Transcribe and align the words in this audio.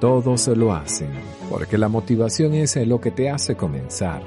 todos 0.00 0.48
lo 0.48 0.72
hacen, 0.72 1.10
porque 1.50 1.78
la 1.78 1.88
motivación 1.88 2.54
es 2.54 2.76
lo 2.86 3.00
que 3.00 3.10
te 3.10 3.30
hace 3.30 3.56
comenzar. 3.56 4.22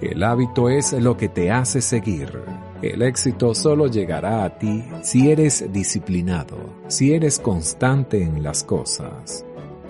El 0.00 0.22
hábito 0.22 0.68
es 0.68 0.92
lo 0.92 1.16
que 1.16 1.28
te 1.28 1.50
hace 1.50 1.80
seguir. 1.80 2.40
El 2.82 3.00
éxito 3.02 3.54
solo 3.54 3.86
llegará 3.86 4.44
a 4.44 4.58
ti 4.58 4.84
si 5.02 5.30
eres 5.30 5.72
disciplinado, 5.72 6.58
si 6.88 7.14
eres 7.14 7.38
constante 7.38 8.22
en 8.22 8.42
las 8.42 8.64
cosas. 8.64 9.46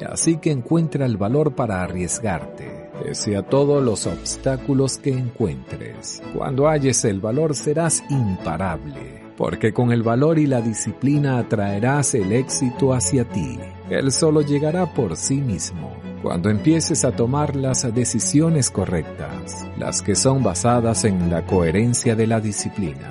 Así 0.08 0.36
que 0.36 0.50
encuentra 0.50 1.06
el 1.06 1.16
valor 1.16 1.54
para 1.54 1.82
arriesgarte, 1.82 2.90
pese 3.02 3.36
a 3.36 3.42
todos 3.42 3.82
los 3.82 4.06
obstáculos 4.06 4.98
que 4.98 5.10
encuentres. 5.10 6.22
Cuando 6.34 6.68
halles 6.68 7.04
el 7.04 7.20
valor 7.20 7.56
serás 7.56 8.04
imparable, 8.10 9.23
porque 9.36 9.72
con 9.72 9.92
el 9.92 10.02
valor 10.02 10.38
y 10.38 10.46
la 10.46 10.60
disciplina 10.60 11.38
atraerás 11.38 12.14
el 12.14 12.32
éxito 12.32 12.92
hacia 12.92 13.24
ti. 13.24 13.58
Él 13.90 14.12
solo 14.12 14.42
llegará 14.42 14.92
por 14.94 15.16
sí 15.16 15.40
mismo. 15.40 15.92
Cuando 16.22 16.48
empieces 16.48 17.04
a 17.04 17.12
tomar 17.12 17.54
las 17.54 17.92
decisiones 17.94 18.70
correctas, 18.70 19.66
las 19.78 20.00
que 20.00 20.14
son 20.14 20.42
basadas 20.42 21.04
en 21.04 21.30
la 21.30 21.44
coherencia 21.44 22.14
de 22.16 22.26
la 22.26 22.40
disciplina, 22.40 23.10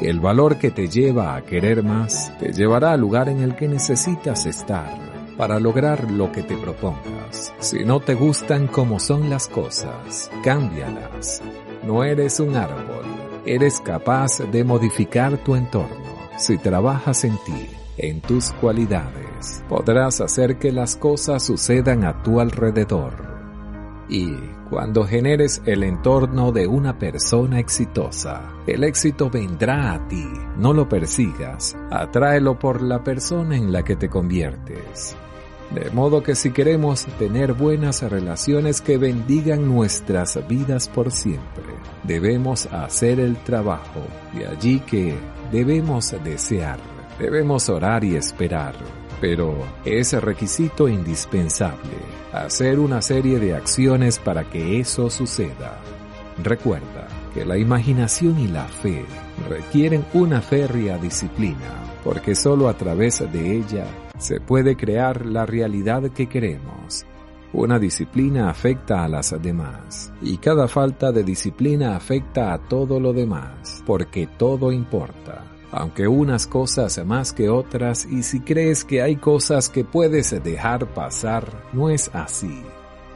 el 0.00 0.20
valor 0.20 0.58
que 0.58 0.70
te 0.70 0.88
lleva 0.88 1.36
a 1.36 1.42
querer 1.42 1.82
más 1.82 2.36
te 2.38 2.52
llevará 2.52 2.92
al 2.92 3.00
lugar 3.00 3.28
en 3.28 3.40
el 3.40 3.54
que 3.54 3.68
necesitas 3.68 4.46
estar 4.46 4.98
para 5.36 5.60
lograr 5.60 6.10
lo 6.10 6.30
que 6.32 6.42
te 6.42 6.56
propongas. 6.56 7.54
Si 7.60 7.84
no 7.84 8.00
te 8.00 8.14
gustan 8.14 8.66
como 8.66 8.98
son 8.98 9.30
las 9.30 9.48
cosas, 9.48 10.30
cámbialas. 10.44 11.40
No 11.84 12.04
eres 12.04 12.38
un 12.40 12.56
árbol, 12.56 13.04
eres 13.46 13.80
capaz 13.80 14.38
de 14.38 14.64
modificar 14.64 15.38
tu 15.38 15.56
entorno 15.56 16.12
si 16.38 16.58
trabajas 16.58 17.24
en 17.24 17.36
ti, 17.44 17.68
en 17.96 18.20
tus 18.20 18.52
cualidades. 18.52 19.62
Podrás 19.68 20.20
hacer 20.20 20.58
que 20.58 20.72
las 20.72 20.96
cosas 20.96 21.42
sucedan 21.42 22.04
a 22.04 22.22
tu 22.22 22.40
alrededor. 22.40 23.32
Y 24.08 24.34
cuando 24.68 25.04
generes 25.04 25.62
el 25.64 25.84
entorno 25.84 26.52
de 26.52 26.66
una 26.66 26.98
persona 26.98 27.60
exitosa, 27.60 28.52
el 28.66 28.84
éxito 28.84 29.30
vendrá 29.30 29.92
a 29.92 30.08
ti. 30.08 30.26
No 30.58 30.72
lo 30.72 30.88
persigas, 30.88 31.76
atráelo 31.90 32.58
por 32.58 32.82
la 32.82 33.02
persona 33.02 33.56
en 33.56 33.72
la 33.72 33.82
que 33.82 33.96
te 33.96 34.08
conviertes. 34.08 35.16
De 35.70 35.90
modo 35.90 36.22
que 36.22 36.34
si 36.34 36.50
queremos 36.50 37.06
tener 37.18 37.54
buenas 37.54 38.02
relaciones 38.02 38.82
que 38.82 38.98
bendigan 38.98 39.66
nuestras 39.66 40.38
vidas 40.46 40.88
por 40.88 41.10
siempre, 41.10 41.64
debemos 42.02 42.66
hacer 42.66 43.20
el 43.20 43.36
trabajo. 43.36 44.02
De 44.34 44.46
allí 44.46 44.80
que 44.80 45.14
debemos 45.50 46.14
desear, 46.22 46.78
debemos 47.18 47.68
orar 47.70 48.04
y 48.04 48.16
esperar. 48.16 48.74
Pero 49.20 49.54
es 49.84 50.12
requisito 50.12 50.88
indispensable 50.88 51.96
hacer 52.32 52.78
una 52.78 53.00
serie 53.00 53.38
de 53.38 53.54
acciones 53.54 54.18
para 54.18 54.44
que 54.44 54.80
eso 54.80 55.08
suceda. 55.10 55.78
Recuerda 56.42 57.08
que 57.32 57.44
la 57.44 57.56
imaginación 57.56 58.38
y 58.38 58.48
la 58.48 58.64
fe 58.64 59.04
requieren 59.48 60.04
una 60.12 60.40
férrea 60.40 60.98
disciplina, 60.98 61.98
porque 62.04 62.34
solo 62.34 62.68
a 62.68 62.76
través 62.76 63.20
de 63.32 63.56
ella 63.56 63.86
se 64.22 64.40
puede 64.40 64.76
crear 64.76 65.26
la 65.26 65.44
realidad 65.44 66.10
que 66.12 66.28
queremos. 66.28 67.04
Una 67.52 67.78
disciplina 67.78 68.48
afecta 68.48 69.04
a 69.04 69.08
las 69.08 69.34
demás 69.42 70.12
y 70.22 70.38
cada 70.38 70.68
falta 70.68 71.12
de 71.12 71.24
disciplina 71.24 71.96
afecta 71.96 72.54
a 72.54 72.58
todo 72.58 73.00
lo 73.00 73.12
demás, 73.12 73.82
porque 73.84 74.28
todo 74.38 74.72
importa. 74.72 75.44
Aunque 75.72 76.06
unas 76.06 76.46
cosas 76.46 77.04
más 77.04 77.32
que 77.32 77.48
otras 77.48 78.06
y 78.06 78.22
si 78.22 78.40
crees 78.40 78.84
que 78.84 79.02
hay 79.02 79.16
cosas 79.16 79.68
que 79.68 79.84
puedes 79.84 80.30
dejar 80.42 80.86
pasar, 80.94 81.64
no 81.72 81.90
es 81.90 82.10
así. 82.14 82.62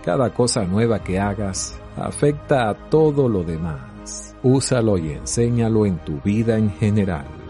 Cada 0.04 0.34
cosa 0.34 0.64
nueva 0.64 1.02
que 1.02 1.18
hagas 1.18 1.78
afecta 1.96 2.68
a 2.68 2.74
todo 2.74 3.28
lo 3.28 3.44
demás. 3.44 4.34
Úsalo 4.42 4.98
y 4.98 5.12
enséñalo 5.12 5.86
en 5.86 5.98
tu 5.98 6.20
vida 6.20 6.58
en 6.58 6.70
general 6.70 7.45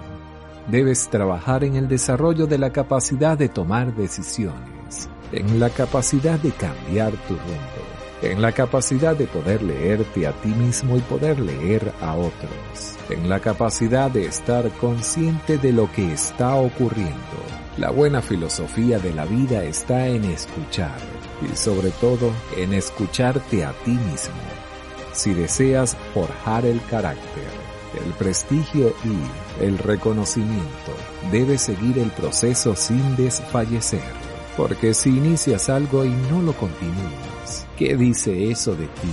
debes 0.69 1.09
trabajar 1.09 1.65
en 1.65 1.77
el 1.77 1.89
desarrollo 1.89 2.47
de 2.47 2.59
la 2.59 2.71
capacidad 2.71 3.39
de 3.39 3.49
tomar 3.49 3.95
decisiones, 3.95 5.09
en 5.33 5.61
la 5.61 5.71
capacidad 5.71 6.39
de 6.39 6.51
cambiar 6.51 7.13
tu 7.29 7.35
rumbo, 7.35 7.87
en 8.23 8.43
la 8.43 8.53
capacidad 8.53 9.17
de 9.17 9.27
poder 9.27 9.63
leerte 9.63 10.27
a 10.27 10.33
ti 10.33 10.49
mismo 10.49 10.97
y 10.97 11.01
poder 11.01 11.39
leer 11.39 11.93
a 12.01 12.15
otros, 12.15 12.97
en 13.11 13.29
la 13.29 13.41
capacidad 13.41 14.11
de 14.11 14.27
estar 14.27 14.69
consciente 14.73 15.59
de 15.59 15.73
lo 15.73 15.91
que 15.93 16.13
está 16.13 16.57
ocurriendo. 16.57 17.17
La 17.79 17.91
buena 17.91 18.23
filosofía 18.23 18.99
de 18.99 19.13
la 19.13 19.27
vida 19.27 19.63
está 19.63 20.09
en 20.09 20.25
escuchar 20.25 20.97
y 21.43 21.55
sobre 21.55 21.91
todo 21.91 22.31
en 22.57 22.73
escucharte 22.73 23.65
a 23.65 23.73
ti 23.85 23.91
mismo. 23.91 24.35
Si 25.13 25.35
deseas 25.35 25.97
forjar 26.15 26.65
el 26.65 26.81
carácter, 26.91 27.66
el 28.05 28.13
prestigio 28.13 28.95
y 29.05 29.63
el 29.65 29.79
reconocimiento 29.79 30.93
debe 31.31 31.59
seguir 31.59 31.99
el 31.99 32.11
proceso 32.11 32.75
sin 32.75 33.17
desfallecer, 33.17 34.03
porque 34.57 34.95
si 34.95 35.11
inicias 35.11 35.69
algo 35.69 36.05
y 36.05 36.11
no 36.11 36.43
lo 36.43 36.53
continúas, 36.53 37.67
¿qué 37.77 37.97
dice 37.97 38.51
eso 38.51 38.75
de 38.75 38.87
ti? 38.87 39.13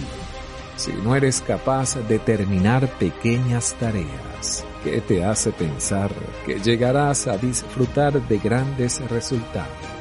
Si 0.75 0.91
no 0.91 1.15
eres 1.15 1.41
capaz 1.41 1.95
de 1.95 2.19
terminar 2.19 2.87
pequeñas 2.97 3.75
tareas, 3.79 4.65
¿qué 4.83 5.01
te 5.01 5.23
hace 5.23 5.51
pensar 5.51 6.11
que 6.45 6.59
llegarás 6.59 7.27
a 7.27 7.37
disfrutar 7.37 8.27
de 8.27 8.37
grandes 8.39 8.99
resultados? 9.09 9.92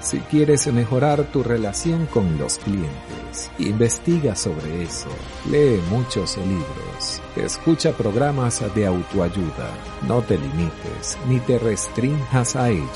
Si 0.00 0.18
quieres 0.20 0.66
mejorar 0.72 1.24
tu 1.24 1.42
relación 1.42 2.06
con 2.06 2.38
los 2.38 2.58
clientes, 2.58 3.50
investiga 3.58 4.34
sobre 4.34 4.82
eso, 4.82 5.10
lee 5.50 5.78
muchos 5.90 6.38
libros, 6.38 7.20
escucha 7.36 7.92
programas 7.92 8.62
de 8.74 8.86
autoayuda, 8.86 9.70
no 10.08 10.22
te 10.22 10.38
limites 10.38 11.18
ni 11.28 11.38
te 11.40 11.58
restrinjas 11.58 12.56
a 12.56 12.70
ello. 12.70 12.86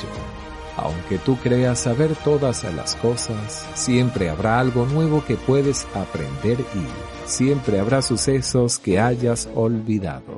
Aunque 0.77 1.19
tú 1.19 1.37
creas 1.37 1.81
saber 1.81 2.17
todas 2.25 2.65
las 2.75 2.97
cosas, 2.97 3.67
siempre 3.75 4.31
habrá 4.31 4.59
algo 4.59 4.87
nuevo 4.87 5.23
que 5.25 5.37
puedes 5.37 5.87
aprender 5.95 6.59
y 6.61 7.29
siempre 7.29 7.79
habrá 7.79 8.03
sucesos 8.03 8.79
que 8.79 8.99
hayas 8.99 9.49
olvidado. 9.55 10.34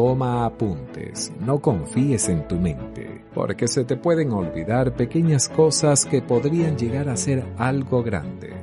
Toma 0.00 0.46
apuntes, 0.46 1.30
no 1.40 1.58
confíes 1.58 2.30
en 2.30 2.48
tu 2.48 2.56
mente, 2.56 3.22
porque 3.34 3.68
se 3.68 3.84
te 3.84 3.98
pueden 3.98 4.32
olvidar 4.32 4.94
pequeñas 4.94 5.46
cosas 5.50 6.06
que 6.06 6.22
podrían 6.22 6.78
llegar 6.78 7.10
a 7.10 7.18
ser 7.18 7.44
algo 7.58 8.02
grande. 8.02 8.54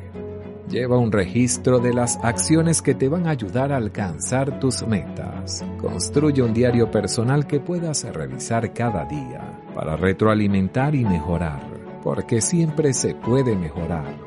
Lleva 0.68 0.98
un 0.98 1.12
registro 1.12 1.78
de 1.78 1.94
las 1.94 2.18
acciones 2.24 2.82
que 2.82 2.96
te 2.96 3.08
van 3.08 3.28
a 3.28 3.30
ayudar 3.30 3.72
a 3.72 3.78
alcanzar 3.78 4.60
tus 4.60 4.82
metas. 4.88 5.64
Construye 5.80 6.42
un 6.42 6.56
diario 6.56 6.90
personal 6.90 7.46
que 7.46 7.60
puedas 7.60 8.04
revisar 8.12 8.74
cada 8.74 9.06
día 9.06 9.62
para 9.76 9.96
retroalimentar 9.96 10.96
y 10.96 11.06
mejorar, 11.06 11.62
porque 12.02 12.42
siempre 12.42 12.94
se 12.94 13.14
puede 13.14 13.56
mejorar. 13.56 14.27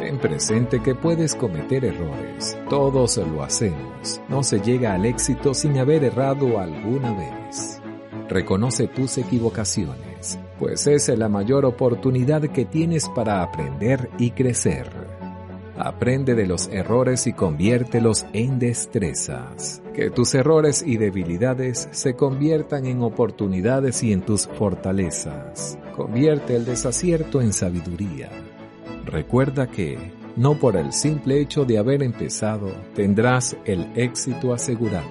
Ten 0.00 0.18
presente 0.18 0.82
que 0.82 0.94
puedes 0.94 1.34
cometer 1.34 1.84
errores. 1.84 2.58
Todos 2.68 3.16
lo 3.16 3.42
hacemos. 3.42 4.20
No 4.28 4.42
se 4.42 4.60
llega 4.60 4.94
al 4.94 5.06
éxito 5.06 5.54
sin 5.54 5.78
haber 5.78 6.04
errado 6.04 6.58
alguna 6.58 7.12
vez. 7.12 7.80
Reconoce 8.28 8.88
tus 8.88 9.18
equivocaciones, 9.18 10.38
pues 10.58 10.86
es 10.86 11.08
la 11.10 11.28
mayor 11.28 11.64
oportunidad 11.64 12.42
que 12.42 12.64
tienes 12.64 13.08
para 13.08 13.42
aprender 13.42 14.10
y 14.18 14.30
crecer. 14.30 14.90
Aprende 15.76 16.34
de 16.34 16.46
los 16.46 16.68
errores 16.68 17.26
y 17.26 17.32
conviértelos 17.32 18.26
en 18.32 18.58
destrezas. 18.58 19.82
Que 19.92 20.10
tus 20.10 20.34
errores 20.34 20.82
y 20.86 20.96
debilidades 20.96 21.88
se 21.92 22.14
conviertan 22.14 22.86
en 22.86 23.02
oportunidades 23.02 24.02
y 24.02 24.12
en 24.12 24.22
tus 24.22 24.46
fortalezas. 24.46 25.78
Convierte 25.94 26.56
el 26.56 26.64
desacierto 26.64 27.40
en 27.40 27.52
sabiduría 27.52 28.30
Recuerda 29.14 29.68
que, 29.68 29.96
no 30.34 30.54
por 30.58 30.76
el 30.76 30.92
simple 30.92 31.40
hecho 31.40 31.64
de 31.64 31.78
haber 31.78 32.02
empezado, 32.02 32.72
tendrás 32.96 33.56
el 33.64 33.92
éxito 33.94 34.52
asegurado. 34.52 35.06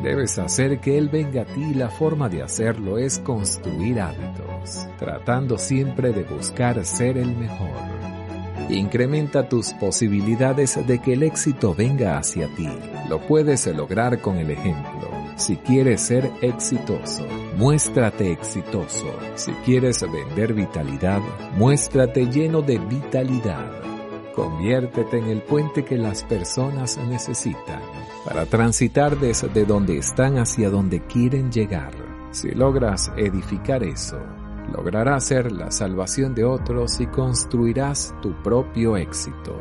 Debes 0.00 0.38
hacer 0.38 0.78
que 0.78 0.96
Él 0.96 1.08
venga 1.08 1.42
a 1.42 1.44
ti 1.44 1.62
y 1.72 1.74
la 1.74 1.88
forma 1.88 2.28
de 2.28 2.40
hacerlo 2.40 2.98
es 2.98 3.18
construir 3.18 4.00
hábitos, 4.00 4.86
tratando 4.96 5.58
siempre 5.58 6.12
de 6.12 6.22
buscar 6.22 6.84
ser 6.84 7.18
el 7.18 7.36
mejor. 7.36 7.74
Incrementa 8.68 9.48
tus 9.48 9.72
posibilidades 9.72 10.78
de 10.86 11.00
que 11.00 11.14
el 11.14 11.24
éxito 11.24 11.74
venga 11.74 12.16
hacia 12.16 12.46
ti. 12.54 12.68
Lo 13.08 13.18
puedes 13.18 13.66
lograr 13.66 14.20
con 14.20 14.36
el 14.36 14.52
ejemplo. 14.52 15.17
Si 15.38 15.56
quieres 15.58 16.00
ser 16.00 16.32
exitoso, 16.42 17.24
muéstrate 17.56 18.32
exitoso. 18.32 19.06
Si 19.36 19.52
quieres 19.64 20.04
vender 20.10 20.52
vitalidad, 20.52 21.20
muéstrate 21.56 22.26
lleno 22.26 22.60
de 22.60 22.78
vitalidad. 22.78 23.70
Conviértete 24.34 25.18
en 25.18 25.26
el 25.26 25.42
puente 25.42 25.84
que 25.84 25.96
las 25.96 26.24
personas 26.24 26.98
necesitan 27.08 27.80
para 28.24 28.46
transitar 28.46 29.16
desde 29.16 29.64
donde 29.64 29.98
están 29.98 30.38
hacia 30.38 30.70
donde 30.70 31.06
quieren 31.06 31.52
llegar. 31.52 31.92
Si 32.32 32.50
logras 32.50 33.12
edificar 33.16 33.84
eso, 33.84 34.18
lograrás 34.72 35.24
ser 35.24 35.52
la 35.52 35.70
salvación 35.70 36.34
de 36.34 36.44
otros 36.44 36.98
y 37.00 37.06
construirás 37.06 38.12
tu 38.20 38.34
propio 38.42 38.96
éxito. 38.96 39.56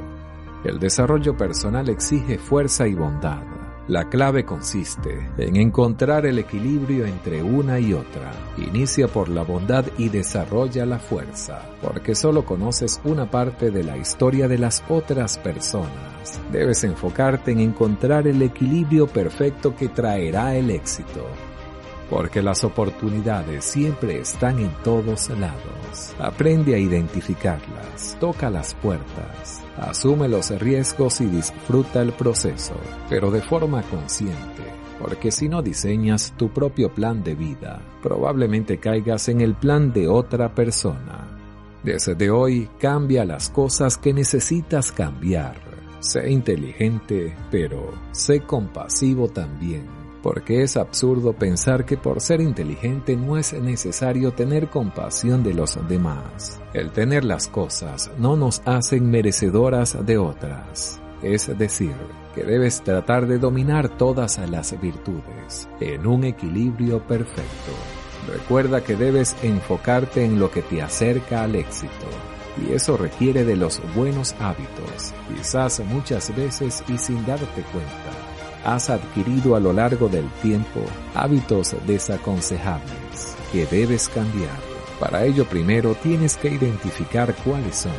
El 0.63 0.79
desarrollo 0.79 1.37
personal 1.37 1.87
exige 1.87 2.39
fuerza 2.39 2.87
y 2.87 2.95
bondad. 2.95 3.56
La 3.87 4.09
clave 4.09 4.43
consiste 4.43 5.29
en 5.37 5.55
encontrar 5.55 6.25
el 6.25 6.39
equilibrio 6.39 7.05
entre 7.05 7.41
una 7.41 7.79
y 7.79 7.93
otra. 7.93 8.33
Inicia 8.57 9.07
por 9.07 9.29
la 9.29 9.43
bondad 9.43 9.85
y 9.97 10.09
desarrolla 10.09 10.85
la 10.85 10.99
fuerza, 10.99 11.61
porque 11.81 12.13
solo 12.13 12.43
conoces 12.43 12.99
una 13.05 13.31
parte 13.31 13.71
de 13.71 13.85
la 13.85 13.95
historia 13.95 14.49
de 14.49 14.57
las 14.57 14.83
otras 14.89 15.37
personas. 15.37 16.41
Debes 16.51 16.83
enfocarte 16.83 17.53
en 17.53 17.61
encontrar 17.61 18.27
el 18.27 18.41
equilibrio 18.41 19.07
perfecto 19.07 19.73
que 19.73 19.87
traerá 19.87 20.53
el 20.57 20.69
éxito 20.69 21.25
porque 22.09 22.41
las 22.41 22.63
oportunidades 22.63 23.65
siempre 23.65 24.19
están 24.19 24.59
en 24.59 24.71
todos 24.83 25.29
lados. 25.29 26.15
Aprende 26.19 26.75
a 26.75 26.77
identificarlas, 26.77 28.17
toca 28.19 28.49
las 28.49 28.73
puertas, 28.75 29.61
asume 29.77 30.27
los 30.27 30.49
riesgos 30.59 31.21
y 31.21 31.25
disfruta 31.25 32.01
el 32.01 32.13
proceso, 32.13 32.75
pero 33.09 33.29
de 33.31 33.41
forma 33.41 33.81
consciente, 33.83 34.63
porque 34.99 35.31
si 35.31 35.49
no 35.49 35.61
diseñas 35.61 36.33
tu 36.37 36.49
propio 36.49 36.93
plan 36.93 37.23
de 37.23 37.35
vida, 37.35 37.81
probablemente 38.01 38.79
caigas 38.79 39.27
en 39.29 39.41
el 39.41 39.55
plan 39.55 39.91
de 39.91 40.07
otra 40.07 40.53
persona. 40.53 41.27
Desde 41.83 42.29
hoy 42.29 42.69
cambia 42.79 43.23
las 43.23 43.49
cosas 43.49 43.97
que 43.97 44.13
necesitas 44.13 44.91
cambiar. 44.91 45.55
Sé 45.99 46.29
inteligente, 46.29 47.35
pero 47.49 47.91
sé 48.11 48.41
compasivo 48.41 49.29
también 49.29 49.96
porque 50.21 50.63
es 50.63 50.77
absurdo 50.77 51.33
pensar 51.33 51.85
que 51.85 51.97
por 51.97 52.21
ser 52.21 52.41
inteligente 52.41 53.15
no 53.15 53.37
es 53.37 53.53
necesario 53.53 54.33
tener 54.33 54.69
compasión 54.69 55.43
de 55.43 55.53
los 55.53 55.77
demás. 55.87 56.59
El 56.73 56.91
tener 56.91 57.23
las 57.23 57.47
cosas 57.47 58.11
no 58.17 58.35
nos 58.35 58.61
hacen 58.65 59.09
merecedoras 59.09 59.97
de 60.05 60.17
otras. 60.17 60.99
Es 61.21 61.57
decir, 61.57 61.95
que 62.35 62.43
debes 62.43 62.81
tratar 62.83 63.27
de 63.27 63.39
dominar 63.39 63.89
todas 63.97 64.37
las 64.49 64.79
virtudes 64.79 65.67
en 65.79 66.05
un 66.05 66.23
equilibrio 66.23 67.05
perfecto. 67.05 67.71
Recuerda 68.27 68.83
que 68.83 68.95
debes 68.95 69.35
enfocarte 69.41 70.23
en 70.23 70.39
lo 70.39 70.51
que 70.51 70.61
te 70.61 70.81
acerca 70.81 71.43
al 71.43 71.55
éxito. 71.55 72.07
Y 72.67 72.73
eso 72.73 72.97
requiere 72.97 73.45
de 73.45 73.55
los 73.55 73.81
buenos 73.95 74.35
hábitos, 74.39 75.13
quizás 75.27 75.79
muchas 75.81 76.35
veces 76.35 76.83
y 76.87 76.97
sin 76.97 77.23
darte 77.25 77.61
cuenta 77.71 78.26
has 78.67 78.89
adquirido 78.89 79.55
a 79.55 79.61
lo 79.61 79.71
largo 79.71 80.09
del 80.09 80.29
tiempo 80.41 80.81
hábitos 81.15 81.73
desaconsejables 81.87 83.37
que 83.49 83.65
debes 83.65 84.09
cambiar. 84.09 84.59
Para 84.99 85.23
ello 85.23 85.45
primero 85.45 85.95
tienes 85.95 86.35
que 86.35 86.49
identificar 86.49 87.33
cuáles 87.45 87.77
son. 87.77 87.93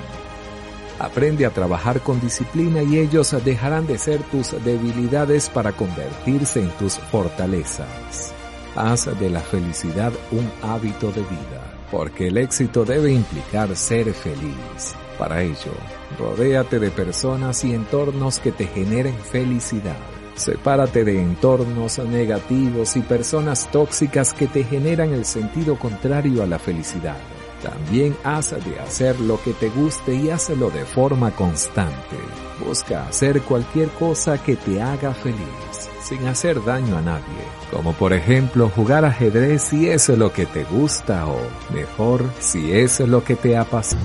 Aprende 0.98 1.46
a 1.46 1.50
trabajar 1.50 2.00
con 2.00 2.20
disciplina 2.20 2.82
y 2.82 2.98
ellos 2.98 3.34
dejarán 3.42 3.86
de 3.86 3.96
ser 3.96 4.22
tus 4.24 4.62
debilidades 4.62 5.48
para 5.48 5.72
convertirse 5.72 6.60
en 6.60 6.70
tus 6.72 6.98
fortalezas. 6.98 8.34
Haz 8.76 9.18
de 9.18 9.30
la 9.30 9.40
felicidad 9.40 10.12
un 10.32 10.50
hábito 10.60 11.10
de 11.12 11.22
vida, 11.22 11.78
porque 11.90 12.28
el 12.28 12.36
éxito 12.36 12.84
debe 12.84 13.10
implicar 13.10 13.74
ser 13.74 14.12
feliz. 14.12 14.94
Para 15.18 15.42
ello, 15.42 15.72
rodéate 16.18 16.78
de 16.78 16.90
personas 16.90 17.64
y 17.64 17.72
entornos 17.72 18.38
que 18.38 18.52
te 18.52 18.66
generen 18.66 19.16
felicidad 19.18 20.17
Sepárate 20.38 21.02
de 21.02 21.20
entornos 21.20 21.98
negativos 21.98 22.96
y 22.96 23.00
personas 23.00 23.68
tóxicas 23.72 24.32
que 24.32 24.46
te 24.46 24.62
generan 24.62 25.12
el 25.12 25.24
sentido 25.24 25.76
contrario 25.76 26.44
a 26.44 26.46
la 26.46 26.60
felicidad. 26.60 27.16
También 27.60 28.16
haz 28.22 28.50
de 28.50 28.78
hacer 28.78 29.18
lo 29.18 29.42
que 29.42 29.52
te 29.52 29.68
guste 29.68 30.14
y 30.14 30.30
hazlo 30.30 30.70
de 30.70 30.84
forma 30.84 31.32
constante. 31.32 32.16
Busca 32.64 33.08
hacer 33.08 33.42
cualquier 33.42 33.88
cosa 33.88 34.40
que 34.40 34.54
te 34.54 34.80
haga 34.80 35.12
feliz, 35.12 35.90
sin 36.04 36.24
hacer 36.28 36.64
daño 36.64 36.98
a 36.98 37.02
nadie. 37.02 37.42
Como 37.72 37.92
por 37.94 38.12
ejemplo 38.12 38.70
jugar 38.70 39.04
ajedrez 39.04 39.62
si 39.62 39.88
es 39.88 40.08
lo 40.08 40.32
que 40.32 40.46
te 40.46 40.62
gusta 40.62 41.26
o, 41.26 41.40
mejor, 41.74 42.22
si 42.38 42.72
es 42.72 43.00
lo 43.00 43.24
que 43.24 43.34
te 43.34 43.56
apasiona. 43.56 44.04